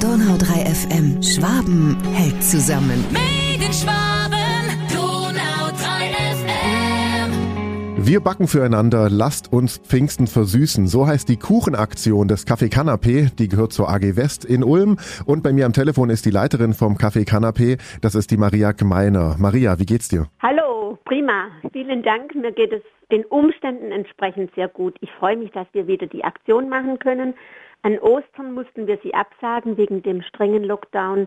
Donau 0.00 0.38
3 0.38 0.64
FM. 0.64 1.22
Schwaben 1.22 1.94
hält 2.14 2.42
zusammen. 2.42 3.04
Made 3.12 3.62
in 3.62 3.70
Schwaben, 3.70 4.88
Donau 4.88 5.68
3 5.76 6.08
FM. 6.40 8.06
Wir 8.06 8.20
backen 8.20 8.48
füreinander, 8.48 9.10
lasst 9.10 9.52
uns 9.52 9.76
Pfingsten 9.76 10.26
versüßen. 10.26 10.86
So 10.86 11.06
heißt 11.06 11.28
die 11.28 11.36
Kuchenaktion 11.36 12.28
des 12.28 12.46
Café 12.46 12.72
Canapé. 12.72 13.30
Die 13.36 13.48
gehört 13.48 13.74
zur 13.74 13.90
AG 13.90 14.16
West 14.16 14.46
in 14.46 14.64
Ulm. 14.64 14.96
Und 15.26 15.42
bei 15.42 15.52
mir 15.52 15.66
am 15.66 15.74
Telefon 15.74 16.08
ist 16.08 16.24
die 16.24 16.30
Leiterin 16.30 16.72
vom 16.72 16.96
Café 16.96 17.28
Canapé. 17.28 17.78
Das 18.00 18.14
ist 18.14 18.30
die 18.30 18.38
Maria 18.38 18.72
Gemeiner. 18.72 19.36
Maria, 19.38 19.78
wie 19.78 19.86
geht's 19.86 20.08
dir? 20.08 20.28
Hallo, 20.40 20.98
prima. 21.04 21.48
Vielen 21.74 22.02
Dank. 22.02 22.34
Mir 22.34 22.52
geht 22.52 22.72
es 22.72 22.80
den 23.12 23.26
Umständen 23.26 23.92
entsprechend 23.92 24.50
sehr 24.54 24.68
gut. 24.68 24.96
Ich 25.02 25.10
freue 25.18 25.36
mich, 25.36 25.50
dass 25.50 25.66
wir 25.72 25.86
wieder 25.86 26.06
die 26.06 26.24
Aktion 26.24 26.70
machen 26.70 26.98
können. 26.98 27.34
An 27.82 27.98
Ostern 27.98 28.52
mussten 28.52 28.86
wir 28.86 28.98
sie 29.02 29.14
absagen 29.14 29.76
wegen 29.76 30.02
dem 30.02 30.22
strengen 30.22 30.64
Lockdown. 30.64 31.26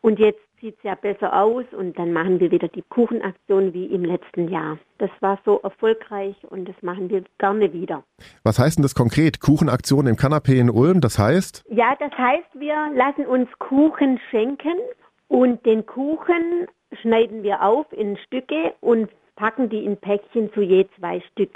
Und 0.00 0.18
jetzt 0.18 0.40
sieht 0.60 0.76
es 0.78 0.82
ja 0.82 0.94
besser 0.94 1.32
aus 1.38 1.64
und 1.72 1.98
dann 1.98 2.12
machen 2.12 2.40
wir 2.40 2.50
wieder 2.50 2.68
die 2.68 2.82
Kuchenaktion 2.88 3.72
wie 3.72 3.86
im 3.86 4.04
letzten 4.04 4.48
Jahr. 4.48 4.78
Das 4.98 5.10
war 5.20 5.38
so 5.44 5.60
erfolgreich 5.60 6.36
und 6.48 6.68
das 6.68 6.76
machen 6.82 7.10
wir 7.10 7.22
gerne 7.38 7.72
wieder. 7.72 8.02
Was 8.42 8.58
heißt 8.58 8.78
denn 8.78 8.82
das 8.82 8.94
konkret? 8.94 9.40
Kuchenaktion 9.40 10.06
im 10.06 10.16
Canapé 10.16 10.58
in 10.58 10.70
Ulm, 10.70 11.00
das 11.00 11.18
heißt? 11.18 11.64
Ja, 11.68 11.94
das 11.98 12.12
heißt, 12.12 12.48
wir 12.54 12.90
lassen 12.94 13.26
uns 13.26 13.48
Kuchen 13.58 14.18
schenken 14.30 14.78
und 15.28 15.64
den 15.66 15.84
Kuchen 15.86 16.66
schneiden 17.02 17.42
wir 17.42 17.62
auf 17.62 17.86
in 17.92 18.16
Stücke 18.16 18.74
und 18.80 19.10
packen 19.36 19.68
die 19.68 19.84
in 19.84 19.96
Päckchen 19.96 20.52
zu 20.52 20.62
je 20.62 20.86
zwei 20.96 21.20
Stück. 21.32 21.50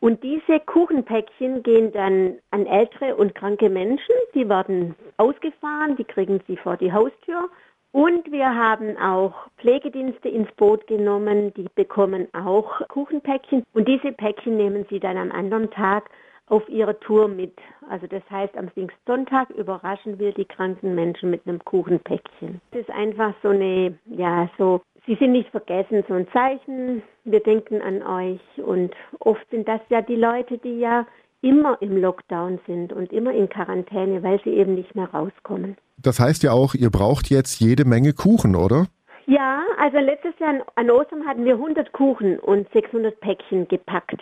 Und 0.00 0.22
diese 0.22 0.60
Kuchenpäckchen 0.60 1.62
gehen 1.62 1.92
dann 1.92 2.38
an 2.50 2.66
ältere 2.66 3.16
und 3.16 3.34
kranke 3.34 3.70
Menschen. 3.70 4.14
Die 4.34 4.48
werden 4.48 4.94
ausgefahren, 5.16 5.96
die 5.96 6.04
kriegen 6.04 6.40
sie 6.46 6.56
vor 6.56 6.76
die 6.76 6.92
Haustür. 6.92 7.48
Und 7.92 8.30
wir 8.30 8.54
haben 8.54 8.98
auch 8.98 9.32
Pflegedienste 9.56 10.28
ins 10.28 10.52
Boot 10.56 10.86
genommen, 10.86 11.54
die 11.54 11.66
bekommen 11.74 12.28
auch 12.34 12.86
Kuchenpäckchen. 12.88 13.64
Und 13.72 13.88
diese 13.88 14.12
Päckchen 14.12 14.58
nehmen 14.58 14.84
sie 14.90 15.00
dann 15.00 15.16
am 15.16 15.32
anderen 15.32 15.70
Tag 15.70 16.10
auf 16.48 16.68
ihrer 16.68 16.98
Tour 17.00 17.28
mit. 17.28 17.54
Also 17.88 18.06
das 18.06 18.22
heißt, 18.30 18.56
am 18.56 18.68
Pfingstsonntag 18.68 19.50
überraschen 19.50 20.18
wir 20.18 20.32
die 20.32 20.44
kranken 20.44 20.94
Menschen 20.94 21.30
mit 21.30 21.46
einem 21.46 21.64
Kuchenpäckchen. 21.64 22.60
Das 22.70 22.82
ist 22.82 22.90
einfach 22.90 23.34
so 23.42 23.48
eine, 23.48 23.98
ja, 24.06 24.48
so, 24.58 24.82
sie 25.06 25.14
sind 25.16 25.32
nicht 25.32 25.50
vergessen, 25.50 26.04
so 26.08 26.14
ein 26.14 26.28
Zeichen. 26.32 27.02
Wir 27.24 27.40
denken 27.40 27.80
an 27.82 28.02
euch 28.02 28.40
und 28.64 28.94
oft 29.20 29.48
sind 29.50 29.66
das 29.68 29.80
ja 29.88 30.02
die 30.02 30.16
Leute, 30.16 30.58
die 30.58 30.78
ja 30.78 31.06
immer 31.42 31.80
im 31.80 31.96
Lockdown 31.96 32.58
sind 32.66 32.92
und 32.92 33.12
immer 33.12 33.32
in 33.32 33.48
Quarantäne, 33.48 34.22
weil 34.22 34.40
sie 34.42 34.50
eben 34.50 34.74
nicht 34.74 34.94
mehr 34.94 35.08
rauskommen. 35.10 35.76
Das 35.98 36.18
heißt 36.20 36.42
ja 36.42 36.52
auch, 36.52 36.74
ihr 36.74 36.90
braucht 36.90 37.30
jetzt 37.30 37.60
jede 37.60 37.84
Menge 37.84 38.12
Kuchen, 38.12 38.56
oder? 38.56 38.86
Ja, 39.26 39.62
also 39.78 39.98
letztes 39.98 40.38
Jahr 40.38 40.64
an 40.76 40.90
Ostern 40.90 41.26
hatten 41.26 41.44
wir 41.44 41.54
100 41.54 41.92
Kuchen 41.92 42.38
und 42.38 42.68
600 42.72 43.18
Päckchen 43.20 43.66
gepackt. 43.68 44.20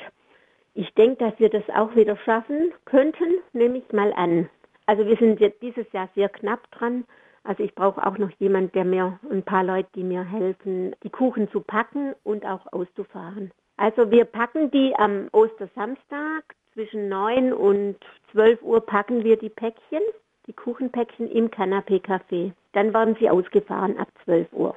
Ich 0.74 0.92
denke, 0.94 1.16
dass 1.24 1.38
wir 1.38 1.50
das 1.50 1.62
auch 1.74 1.94
wieder 1.94 2.16
schaffen 2.24 2.72
könnten, 2.84 3.26
nehme 3.52 3.78
ich 3.78 3.92
mal 3.92 4.12
an. 4.14 4.48
Also 4.86 5.06
wir 5.06 5.16
sind 5.16 5.40
jetzt 5.40 5.62
dieses 5.62 5.90
Jahr 5.92 6.08
sehr 6.14 6.28
knapp 6.28 6.70
dran. 6.72 7.04
Also 7.44 7.62
ich 7.62 7.74
brauche 7.74 8.04
auch 8.06 8.16
noch 8.18 8.30
jemand, 8.38 8.74
der 8.74 8.84
mir, 8.84 9.18
ein 9.30 9.42
paar 9.42 9.62
Leute, 9.64 9.88
die 9.94 10.02
mir 10.02 10.24
helfen, 10.24 10.96
die 11.02 11.10
Kuchen 11.10 11.50
zu 11.50 11.60
packen 11.60 12.14
und 12.24 12.44
auch 12.46 12.72
auszufahren. 12.72 13.50
Also 13.76 14.10
wir 14.10 14.24
packen 14.24 14.70
die 14.70 14.94
am 14.96 15.28
Ostersamstag 15.32 16.44
zwischen 16.72 17.08
9 17.08 17.52
und 17.52 17.96
12 18.32 18.62
Uhr 18.62 18.80
packen 18.84 19.24
wir 19.24 19.36
die 19.36 19.48
Päckchen, 19.50 20.00
die 20.46 20.52
Kuchenpäckchen 20.52 21.30
im 21.30 21.50
Canapé 21.50 22.00
Café. 22.02 22.52
Dann 22.72 22.92
werden 22.94 23.16
sie 23.20 23.28
ausgefahren 23.30 23.98
ab 23.98 24.08
12 24.24 24.52
Uhr. 24.52 24.74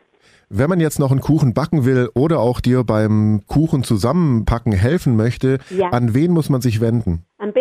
Wenn 0.49 0.69
man 0.69 0.79
jetzt 0.79 0.99
noch 0.99 1.11
einen 1.11 1.21
Kuchen 1.21 1.53
backen 1.53 1.85
will 1.85 2.09
oder 2.15 2.39
auch 2.39 2.59
dir 2.59 2.83
beim 2.83 3.43
Kuchen 3.47 3.83
zusammenpacken 3.83 4.71
helfen 4.73 5.15
möchte, 5.15 5.59
Ja. 5.69 5.89
an 5.89 6.13
wen 6.13 6.31
muss 6.31 6.49
man 6.49 6.61
sich 6.61 6.81
wenden? 6.81 7.23
Am 7.37 7.53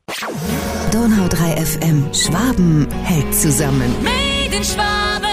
Donau 0.91 1.28
3 1.28 1.56
FM. 1.56 2.13
Schwaben 2.13 2.88
hält 3.03 3.34
zusammen. 3.35 3.94
Made 4.03 4.56
in 4.56 4.63
Schwaben. 4.63 5.25